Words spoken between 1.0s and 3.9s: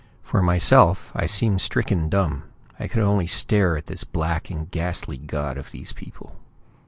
I seemed stricken dumb; I could only stare at